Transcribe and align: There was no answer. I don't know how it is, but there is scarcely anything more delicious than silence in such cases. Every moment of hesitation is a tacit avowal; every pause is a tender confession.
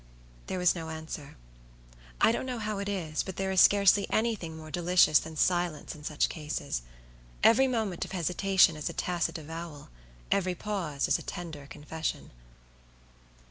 There 0.47 0.57
was 0.57 0.73
no 0.73 0.89
answer. 0.89 1.37
I 2.19 2.31
don't 2.31 2.47
know 2.47 2.57
how 2.57 2.79
it 2.79 2.89
is, 2.89 3.21
but 3.21 3.35
there 3.35 3.51
is 3.51 3.61
scarcely 3.61 4.07
anything 4.09 4.57
more 4.57 4.71
delicious 4.71 5.19
than 5.19 5.35
silence 5.35 5.93
in 5.93 6.03
such 6.03 6.27
cases. 6.27 6.81
Every 7.43 7.67
moment 7.67 8.03
of 8.03 8.11
hesitation 8.11 8.75
is 8.75 8.89
a 8.89 8.93
tacit 8.93 9.37
avowal; 9.37 9.89
every 10.31 10.55
pause 10.55 11.07
is 11.07 11.19
a 11.19 11.21
tender 11.21 11.67
confession. 11.67 12.31